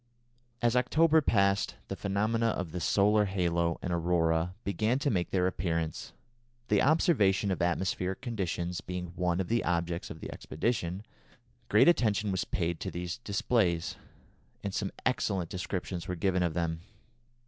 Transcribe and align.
As 0.63 0.75
October 0.75 1.21
passed 1.21 1.75
the 1.87 1.95
phenomena 1.95 2.47
of 2.47 2.71
the 2.71 2.79
solar 2.79 3.25
halo 3.25 3.77
and 3.83 3.93
aurora 3.93 4.55
began 4.63 4.97
to 4.97 5.11
make 5.11 5.29
their 5.29 5.45
appearance. 5.45 6.11
The 6.69 6.81
observation 6.81 7.51
of 7.51 7.61
atmospheric 7.61 8.19
conditions 8.19 8.81
being 8.81 9.13
one 9.15 9.39
of 9.39 9.47
the 9.47 9.63
objects 9.63 10.09
of 10.09 10.19
the 10.19 10.31
expedition, 10.33 11.05
great 11.69 11.87
attention 11.87 12.31
was 12.31 12.45
paid 12.45 12.79
to 12.79 12.89
these 12.89 13.19
displays, 13.19 13.95
and 14.63 14.73
some 14.73 14.91
excellent 15.05 15.51
descriptions 15.51 16.07
were 16.07 16.15
given 16.15 16.41
of 16.41 16.55
them. 16.55 16.79